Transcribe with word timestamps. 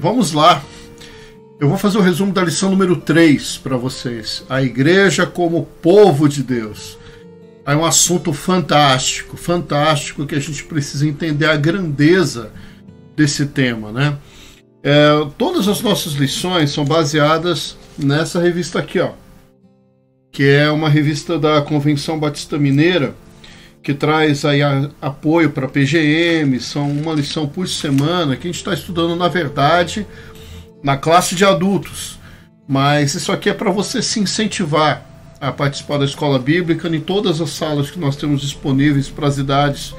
vamos 0.00 0.32
lá. 0.32 0.64
Eu 1.60 1.68
vou 1.68 1.76
fazer 1.76 1.98
o 1.98 2.00
resumo 2.00 2.32
da 2.32 2.42
lição 2.42 2.70
número 2.70 2.96
3 2.96 3.58
para 3.58 3.76
vocês. 3.76 4.42
A 4.48 4.62
igreja 4.62 5.26
como 5.26 5.66
povo 5.82 6.26
de 6.26 6.42
Deus. 6.42 6.98
É 7.66 7.76
um 7.76 7.84
assunto 7.84 8.32
fantástico, 8.32 9.36
fantástico 9.36 10.26
que 10.26 10.34
a 10.34 10.40
gente 10.40 10.64
precisa 10.64 11.06
entender 11.06 11.44
a 11.44 11.56
grandeza 11.56 12.50
desse 13.14 13.44
tema, 13.44 13.92
né? 13.92 14.16
É, 14.82 15.10
todas 15.36 15.68
as 15.68 15.82
nossas 15.82 16.14
lições 16.14 16.70
são 16.70 16.86
baseadas 16.86 17.76
nessa 17.98 18.40
revista 18.40 18.78
aqui, 18.78 18.98
ó, 18.98 19.10
que 20.32 20.44
é 20.44 20.70
uma 20.70 20.88
revista 20.88 21.38
da 21.38 21.60
Convenção 21.60 22.18
Batista 22.18 22.58
Mineira 22.58 23.14
que 23.82 23.94
traz 23.94 24.44
aí 24.44 24.62
a, 24.62 24.90
apoio 25.00 25.50
para 25.50 25.68
PGM, 25.68 26.60
são 26.60 26.90
uma 26.90 27.14
lição 27.14 27.48
por 27.48 27.66
semana 27.68 28.36
que 28.36 28.46
a 28.46 28.50
gente 28.50 28.58
está 28.58 28.74
estudando 28.74 29.16
na 29.16 29.28
verdade 29.28 30.06
na 30.82 30.96
classe 30.96 31.34
de 31.34 31.44
adultos, 31.44 32.18
mas 32.66 33.14
isso 33.14 33.32
aqui 33.32 33.50
é 33.50 33.54
para 33.54 33.70
você 33.70 34.00
se 34.00 34.20
incentivar 34.20 35.06
a 35.40 35.50
participar 35.50 35.98
da 35.98 36.04
escola 36.04 36.38
bíblica 36.38 36.88
em 36.88 37.00
todas 37.00 37.40
as 37.40 37.50
salas 37.50 37.90
que 37.90 37.98
nós 37.98 38.16
temos 38.16 38.42
disponíveis 38.42 39.08
para 39.08 39.26
as 39.26 39.38
idades, 39.38 39.94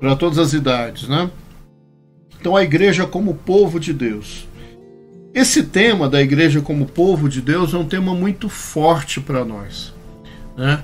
para 0.00 0.16
todas 0.16 0.38
as 0.38 0.52
idades, 0.52 1.08
né? 1.08 1.30
Então 2.40 2.56
a 2.56 2.62
igreja 2.62 3.06
como 3.06 3.34
povo 3.34 3.78
de 3.78 3.92
Deus. 3.92 4.46
Esse 5.34 5.62
tema 5.64 6.08
da 6.08 6.22
igreja 6.22 6.62
como 6.62 6.86
povo 6.86 7.28
de 7.28 7.42
Deus 7.42 7.74
é 7.74 7.76
um 7.76 7.86
tema 7.86 8.14
muito 8.14 8.48
forte 8.48 9.20
para 9.20 9.44
nós, 9.44 9.92
né? 10.56 10.82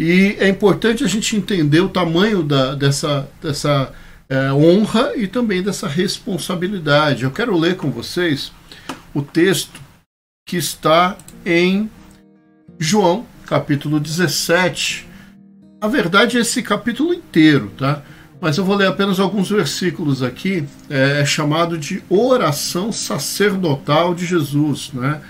E 0.00 0.34
é 0.40 0.48
importante 0.48 1.04
a 1.04 1.06
gente 1.06 1.36
entender 1.36 1.80
o 1.80 1.88
tamanho 1.90 2.42
da, 2.42 2.74
dessa, 2.74 3.28
dessa 3.42 3.92
é, 4.30 4.50
honra 4.50 5.12
e 5.14 5.26
também 5.26 5.62
dessa 5.62 5.86
responsabilidade. 5.86 7.24
Eu 7.24 7.30
quero 7.30 7.54
ler 7.54 7.76
com 7.76 7.90
vocês 7.90 8.50
o 9.12 9.20
texto 9.20 9.78
que 10.48 10.56
está 10.56 11.18
em 11.44 11.90
João, 12.78 13.26
capítulo 13.44 14.00
17. 14.00 15.06
Na 15.82 15.86
verdade, 15.86 16.38
esse 16.38 16.62
capítulo 16.62 17.12
inteiro, 17.12 17.70
tá? 17.76 18.02
Mas 18.40 18.56
eu 18.56 18.64
vou 18.64 18.76
ler 18.76 18.86
apenas 18.86 19.20
alguns 19.20 19.50
versículos 19.50 20.22
aqui. 20.22 20.64
É, 20.88 21.20
é 21.20 21.26
chamado 21.26 21.76
de 21.76 22.02
oração 22.08 22.90
sacerdotal 22.90 24.14
de 24.14 24.24
Jesus, 24.24 24.92
né? 24.94 25.20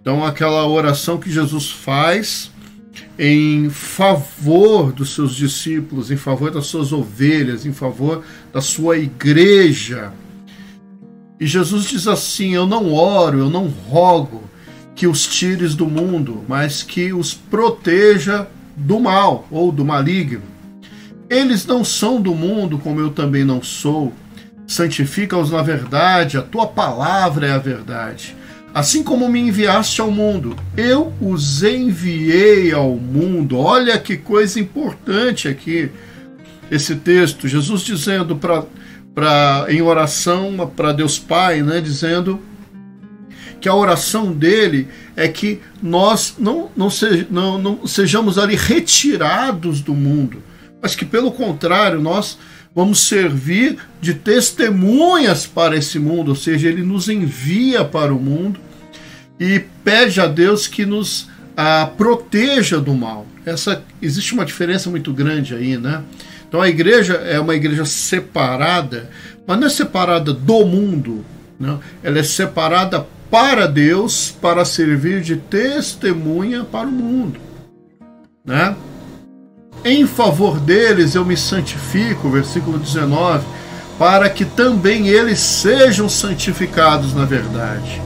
Então, 0.00 0.24
aquela 0.24 0.64
oração 0.64 1.18
que 1.18 1.28
Jesus 1.28 1.68
faz 1.68 2.52
em 3.18 3.70
favor 3.70 4.92
dos 4.92 5.14
seus 5.14 5.34
discípulos, 5.34 6.10
em 6.10 6.16
favor 6.16 6.50
das 6.50 6.66
suas 6.66 6.92
ovelhas, 6.92 7.64
em 7.64 7.72
favor 7.72 8.22
da 8.52 8.60
sua 8.60 8.98
igreja. 8.98 10.12
E 11.40 11.46
Jesus 11.46 11.86
diz 11.86 12.06
assim: 12.06 12.54
Eu 12.54 12.66
não 12.66 12.92
oro, 12.92 13.38
eu 13.38 13.50
não 13.50 13.68
rogo 13.68 14.42
que 14.94 15.06
os 15.06 15.26
tires 15.26 15.74
do 15.74 15.86
mundo, 15.86 16.44
mas 16.48 16.82
que 16.82 17.12
os 17.12 17.34
proteja 17.34 18.46
do 18.76 18.98
mal 18.98 19.46
ou 19.50 19.70
do 19.70 19.84
maligno. 19.84 20.42
Eles 21.28 21.66
não 21.66 21.84
são 21.84 22.20
do 22.20 22.34
mundo, 22.34 22.78
como 22.78 23.00
eu 23.00 23.10
também 23.10 23.44
não 23.44 23.62
sou. 23.62 24.12
Santifica-os 24.66 25.50
na 25.50 25.62
verdade, 25.62 26.36
a 26.38 26.42
tua 26.42 26.66
palavra 26.66 27.46
é 27.46 27.52
a 27.52 27.58
verdade. 27.58 28.34
Assim 28.76 29.02
como 29.02 29.26
me 29.26 29.40
enviaste 29.40 30.02
ao 30.02 30.10
mundo, 30.10 30.54
eu 30.76 31.10
os 31.18 31.62
enviei 31.62 32.74
ao 32.74 32.90
mundo. 32.94 33.56
Olha 33.56 33.98
que 33.98 34.18
coisa 34.18 34.60
importante 34.60 35.48
aqui 35.48 35.88
esse 36.70 36.94
texto. 36.96 37.48
Jesus 37.48 37.80
dizendo 37.80 38.36
para 38.36 39.64
em 39.70 39.80
oração 39.80 40.70
para 40.76 40.92
Deus 40.92 41.18
Pai, 41.18 41.62
né, 41.62 41.80
dizendo 41.80 42.38
que 43.62 43.66
a 43.66 43.74
oração 43.74 44.30
dele 44.30 44.88
é 45.16 45.26
que 45.26 45.58
nós 45.82 46.34
não, 46.38 46.70
não, 46.76 46.90
se, 46.90 47.26
não, 47.30 47.56
não 47.56 47.86
sejamos 47.86 48.36
ali 48.36 48.56
retirados 48.56 49.80
do 49.80 49.94
mundo, 49.94 50.42
mas 50.82 50.94
que 50.94 51.06
pelo 51.06 51.32
contrário 51.32 51.98
nós 51.98 52.36
vamos 52.74 53.08
servir 53.08 53.78
de 54.02 54.12
testemunhas 54.12 55.46
para 55.46 55.78
esse 55.78 55.98
mundo, 55.98 56.28
ou 56.28 56.34
seja, 56.34 56.68
ele 56.68 56.82
nos 56.82 57.08
envia 57.08 57.82
para 57.82 58.12
o 58.12 58.20
mundo 58.20 58.65
e 59.38 59.60
pede 59.84 60.20
a 60.20 60.26
Deus 60.26 60.66
que 60.66 60.86
nos 60.86 61.28
a, 61.56 61.86
proteja 61.86 62.80
do 62.80 62.94
mal. 62.94 63.26
Essa 63.44 63.82
existe 64.02 64.34
uma 64.34 64.44
diferença 64.44 64.90
muito 64.90 65.12
grande 65.12 65.54
aí, 65.54 65.76
né? 65.76 66.02
Então 66.48 66.60
a 66.60 66.68
igreja 66.68 67.14
é 67.14 67.38
uma 67.40 67.54
igreja 67.54 67.84
separada, 67.84 69.10
mas 69.46 69.58
não 69.58 69.66
é 69.66 69.70
separada 69.70 70.32
do 70.32 70.64
mundo, 70.64 71.24
não. 71.58 71.80
ela 72.02 72.18
é 72.18 72.22
separada 72.22 73.06
para 73.30 73.66
Deus 73.66 74.30
para 74.40 74.64
servir 74.64 75.20
de 75.20 75.36
testemunha 75.36 76.64
para 76.64 76.86
o 76.86 76.92
mundo, 76.92 77.40
né? 78.44 78.76
Em 79.84 80.06
favor 80.06 80.58
deles 80.58 81.14
eu 81.14 81.24
me 81.24 81.36
santifico, 81.36 82.30
versículo 82.30 82.78
19, 82.78 83.44
para 83.98 84.28
que 84.28 84.44
também 84.44 85.08
eles 85.08 85.38
sejam 85.38 86.08
santificados 86.08 87.14
na 87.14 87.24
verdade. 87.24 88.05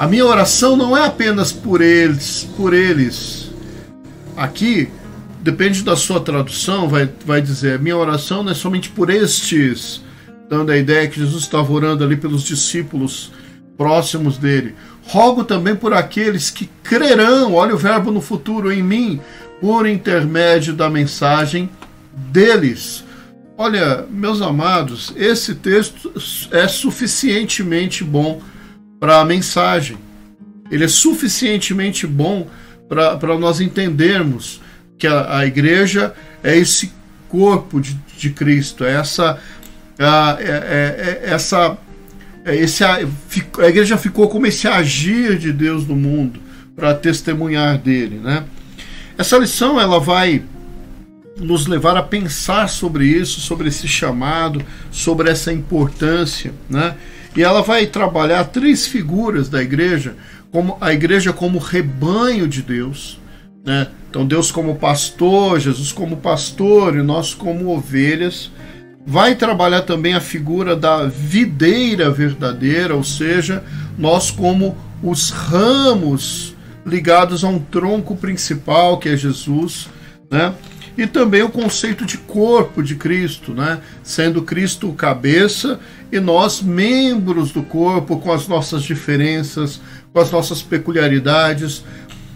A 0.00 0.06
minha 0.06 0.24
oração 0.24 0.78
não 0.78 0.96
é 0.96 1.04
apenas 1.04 1.52
por 1.52 1.82
eles, 1.82 2.48
por 2.56 2.72
eles. 2.72 3.50
Aqui, 4.34 4.88
depende 5.42 5.82
da 5.82 5.94
sua 5.94 6.18
tradução, 6.18 6.88
vai, 6.88 7.06
vai 7.26 7.42
dizer: 7.42 7.78
minha 7.78 7.98
oração 7.98 8.42
não 8.42 8.50
é 8.50 8.54
somente 8.54 8.88
por 8.88 9.10
estes, 9.10 10.00
dando 10.48 10.72
a 10.72 10.78
ideia 10.78 11.06
que 11.06 11.20
Jesus 11.20 11.42
estava 11.42 11.70
orando 11.70 12.02
ali 12.02 12.16
pelos 12.16 12.44
discípulos 12.44 13.30
próximos 13.76 14.38
dele. 14.38 14.74
Rogo 15.06 15.44
também 15.44 15.76
por 15.76 15.92
aqueles 15.92 16.48
que 16.48 16.70
crerão, 16.82 17.52
olha 17.52 17.74
o 17.74 17.78
verbo 17.78 18.10
no 18.10 18.22
futuro, 18.22 18.72
em 18.72 18.82
mim, 18.82 19.20
por 19.60 19.86
intermédio 19.86 20.72
da 20.72 20.88
mensagem 20.88 21.68
deles. 22.14 23.04
Olha, 23.54 24.06
meus 24.08 24.40
amados, 24.40 25.12
esse 25.14 25.56
texto 25.56 26.10
é 26.52 26.66
suficientemente 26.66 28.02
bom 28.02 28.40
para 29.00 29.20
a 29.20 29.24
mensagem. 29.24 29.96
Ele 30.70 30.84
é 30.84 30.88
suficientemente 30.88 32.06
bom 32.06 32.46
para 32.88 33.38
nós 33.38 33.60
entendermos 33.60 34.60
que 34.96 35.06
a, 35.06 35.38
a, 35.38 35.46
igreja 35.46 36.14
é 36.44 36.56
esse 36.56 36.92
corpo 37.28 37.80
de, 37.80 37.94
de 38.16 38.30
Cristo, 38.30 38.84
é 38.84 38.92
essa, 38.92 39.38
a, 39.98 40.36
é, 40.38 40.44
é, 40.44 41.20
é 41.24 41.30
essa 41.32 41.78
é, 42.44 42.56
esse, 42.56 42.82
a, 42.84 42.96
a 42.96 43.68
igreja 43.68 43.96
ficou 43.96 44.28
como 44.28 44.46
esse 44.46 44.66
agir 44.66 45.38
de 45.38 45.52
Deus 45.52 45.86
no 45.86 45.96
mundo 45.96 46.40
para 46.74 46.94
testemunhar 46.94 47.78
dele, 47.78 48.18
né? 48.18 48.44
Essa 49.18 49.36
lição 49.36 49.78
ela 49.78 50.00
vai 50.00 50.42
nos 51.36 51.66
levar 51.66 51.96
a 51.96 52.02
pensar 52.02 52.68
sobre 52.68 53.04
isso, 53.06 53.40
sobre 53.40 53.68
esse 53.68 53.86
chamado, 53.86 54.62
sobre 54.90 55.30
essa 55.30 55.52
importância, 55.52 56.52
né? 56.68 56.94
E 57.36 57.42
ela 57.42 57.62
vai 57.62 57.86
trabalhar 57.86 58.44
três 58.44 58.86
figuras 58.86 59.48
da 59.48 59.62
igreja, 59.62 60.16
como 60.50 60.76
a 60.80 60.92
igreja 60.92 61.32
como 61.32 61.58
rebanho 61.58 62.48
de 62.48 62.62
Deus, 62.62 63.20
né? 63.64 63.86
Então 64.08 64.26
Deus 64.26 64.50
como 64.50 64.76
pastor, 64.76 65.60
Jesus 65.60 65.92
como 65.92 66.16
pastor 66.16 66.96
e 66.96 67.02
nós 67.02 67.32
como 67.32 67.68
ovelhas 67.68 68.50
vai 69.06 69.34
trabalhar 69.34 69.82
também 69.82 70.14
a 70.14 70.20
figura 70.20 70.76
da 70.76 71.06
videira 71.06 72.10
verdadeira, 72.10 72.94
ou 72.94 73.04
seja, 73.04 73.64
nós 73.96 74.30
como 74.30 74.76
os 75.02 75.30
ramos 75.30 76.54
ligados 76.84 77.44
a 77.44 77.48
um 77.48 77.58
tronco 77.58 78.16
principal 78.16 78.98
que 78.98 79.08
é 79.08 79.16
Jesus, 79.16 79.88
né? 80.30 80.52
E 81.00 81.06
também 81.06 81.42
o 81.42 81.48
conceito 81.48 82.04
de 82.04 82.18
corpo 82.18 82.82
de 82.82 82.94
Cristo, 82.94 83.52
né? 83.54 83.80
Sendo 84.02 84.42
Cristo 84.42 84.88
o 84.88 84.94
cabeça 84.94 85.80
e 86.12 86.20
nós 86.20 86.60
membros 86.60 87.52
do 87.52 87.62
corpo 87.62 88.18
com 88.18 88.32
as 88.32 88.46
nossas 88.46 88.82
diferenças, 88.82 89.80
com 90.12 90.20
as 90.20 90.30
nossas 90.30 90.60
peculiaridades, 90.60 91.82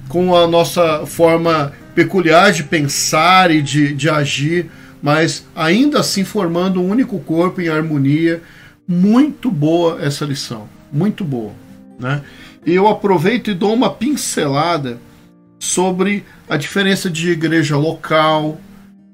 com 0.08 0.34
a 0.34 0.46
nossa 0.46 1.04
forma 1.06 1.72
peculiar 1.94 2.52
de 2.52 2.64
pensar 2.64 3.50
e 3.50 3.60
de, 3.60 3.92
de 3.94 4.08
agir 4.08 4.70
mas 5.04 5.44
ainda 5.54 6.00
assim 6.00 6.24
formando 6.24 6.80
um 6.80 6.88
único 6.88 7.18
corpo 7.20 7.60
em 7.60 7.68
harmonia. 7.68 8.42
Muito 8.88 9.50
boa 9.50 10.02
essa 10.02 10.24
lição, 10.24 10.66
muito 10.90 11.22
boa. 11.22 11.52
Né? 12.00 12.22
E 12.64 12.72
eu 12.72 12.88
aproveito 12.88 13.50
e 13.50 13.54
dou 13.54 13.74
uma 13.74 13.90
pincelada 13.90 14.98
sobre 15.64 16.24
a 16.48 16.56
diferença 16.56 17.10
de 17.10 17.30
igreja 17.30 17.76
local, 17.76 18.60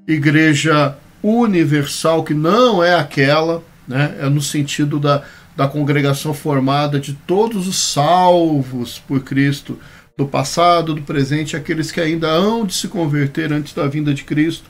igreja 0.07 0.97
universal, 1.23 2.25
que 2.25 2.35
não 2.35 2.83
é 2.83 2.95
aquela, 2.95 3.63
né? 3.87 4.17
é 4.21 4.29
no 4.29 4.41
sentido 4.41 4.99
da, 4.99 5.23
da 5.57 5.69
congregação 5.69 6.35
formada 6.35 6.99
de 6.99 7.15
todos 7.15 7.69
os 7.69 7.77
salvos 7.93 8.99
por 8.99 9.21
Cristo, 9.21 9.79
do 10.17 10.27
passado, 10.27 10.95
do 10.95 11.03
presente, 11.03 11.57
aqueles 11.57 11.91
que 11.91 12.01
ainda 12.01 12.29
hão 12.29 12.67
de 12.67 12.75
se 12.75 12.89
converter 12.89 13.53
antes 13.53 13.73
da 13.73 13.87
vinda 13.87 14.13
de 14.13 14.25
Cristo. 14.25 14.69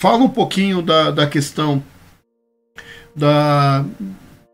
Fala 0.00 0.24
um 0.24 0.28
pouquinho 0.28 0.82
da, 0.82 1.10
da 1.10 1.26
questão 1.26 1.82
da, 3.14 3.84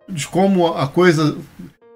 de 0.08 0.26
como 0.28 0.68
a 0.68 0.86
coisa 0.86 1.36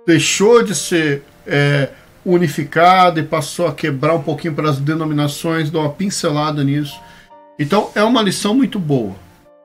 deixou 0.07 0.63
de 0.63 0.75
ser 0.75 1.23
é, 1.47 1.91
unificada 2.25 3.21
e 3.21 3.25
passou 3.25 3.67
a 3.67 3.75
quebrar 3.75 4.15
um 4.15 4.23
pouquinho 4.23 4.55
para 4.55 4.71
as 4.71 4.79
denominações, 4.79 5.71
dou 5.71 5.83
uma 5.83 5.91
pincelada 5.91 6.63
nisso. 6.63 6.99
Então 7.59 7.91
é 7.95 8.03
uma 8.03 8.23
lição 8.23 8.55
muito 8.55 8.79
boa. 8.79 9.15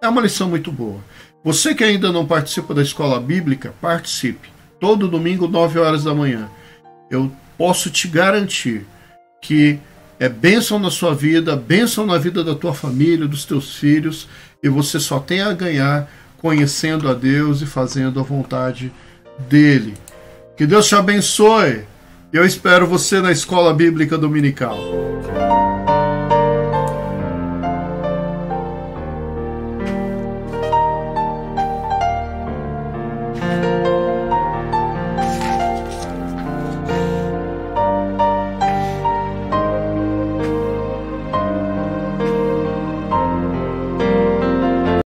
É 0.01 0.07
uma 0.07 0.21
lição 0.21 0.49
muito 0.49 0.71
boa. 0.71 0.99
Você 1.43 1.73
que 1.73 1.83
ainda 1.83 2.11
não 2.11 2.25
participa 2.25 2.73
da 2.73 2.81
escola 2.81 3.19
bíblica, 3.19 3.73
participe. 3.79 4.49
Todo 4.79 5.07
domingo, 5.07 5.47
9 5.47 5.79
horas 5.79 6.03
da 6.03 6.13
manhã. 6.13 6.49
Eu 7.09 7.31
posso 7.57 7.89
te 7.89 8.07
garantir 8.07 8.85
que 9.41 9.79
é 10.19 10.27
bênção 10.27 10.79
na 10.79 10.91
sua 10.91 11.13
vida, 11.15 11.55
bênção 11.55 12.05
na 12.05 12.17
vida 12.17 12.43
da 12.43 12.55
tua 12.55 12.73
família, 12.73 13.27
dos 13.27 13.45
teus 13.45 13.75
filhos, 13.75 14.27
e 14.61 14.69
você 14.69 14.99
só 14.99 15.19
tem 15.19 15.41
a 15.41 15.53
ganhar 15.53 16.09
conhecendo 16.39 17.09
a 17.09 17.13
Deus 17.13 17.61
e 17.61 17.65
fazendo 17.65 18.19
a 18.19 18.23
vontade 18.23 18.91
dele. 19.47 19.93
Que 20.55 20.65
Deus 20.65 20.87
te 20.87 20.95
abençoe. 20.95 21.85
Eu 22.37 22.45
espero 22.45 22.85
você 22.85 23.19
na 23.19 23.31
escola 23.31 23.73
bíblica 23.73 24.15
dominical. 24.15 25.06